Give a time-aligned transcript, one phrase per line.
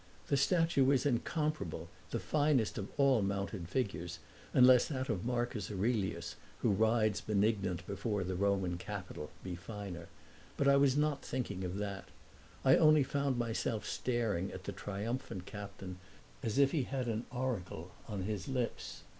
[0.29, 4.17] The statue is incomparable, the finest of all mounted figures,
[4.51, 10.07] unless that of Marcus Aurelius, who rides benignant before the Roman Capitol, be finer:
[10.57, 12.09] but I was not thinking of that;
[12.65, 15.99] I only found myself staring at the triumphant captain
[16.41, 19.03] as if he had an oracle on his lips.